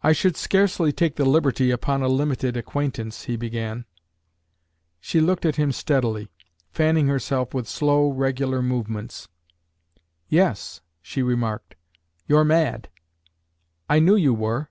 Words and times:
"I 0.00 0.12
should 0.12 0.36
scarcely 0.36 0.92
take 0.92 1.16
the 1.16 1.24
liberty 1.24 1.72
upon 1.72 2.02
a 2.02 2.06
limited 2.08 2.56
acquaintance," 2.56 3.24
he 3.24 3.34
began. 3.34 3.84
She 5.00 5.18
looked 5.20 5.44
at 5.44 5.56
him 5.56 5.72
steadily, 5.72 6.28
fanning 6.70 7.08
herself 7.08 7.52
with 7.52 7.66
slow, 7.66 8.10
regular 8.10 8.62
movements. 8.62 9.26
"Yes," 10.28 10.82
she 11.02 11.20
remarked. 11.24 11.74
"You're 12.28 12.44
mad. 12.44 12.90
I 13.90 13.98
knew 13.98 14.14
you 14.14 14.34
were." 14.34 14.68